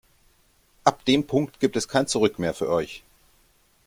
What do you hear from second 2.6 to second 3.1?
euch.